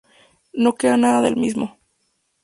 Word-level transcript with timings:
No 0.53 0.73
queda 0.73 0.97
nada 0.97 1.21
del 1.21 1.35
mismo. 1.37 1.77